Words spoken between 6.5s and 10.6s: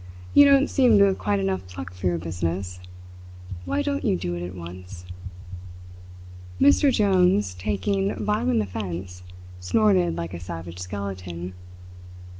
Mr Jones, taking violent offence, snorted like a